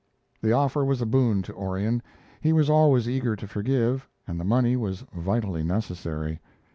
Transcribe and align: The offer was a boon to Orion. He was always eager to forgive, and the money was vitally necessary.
The 0.41 0.51
offer 0.51 0.83
was 0.83 0.99
a 1.03 1.05
boon 1.05 1.43
to 1.43 1.53
Orion. 1.53 2.01
He 2.41 2.53
was 2.53 2.71
always 2.71 3.07
eager 3.07 3.35
to 3.35 3.47
forgive, 3.47 4.09
and 4.25 4.39
the 4.39 4.43
money 4.43 4.75
was 4.75 5.03
vitally 5.13 5.63
necessary. 5.63 6.39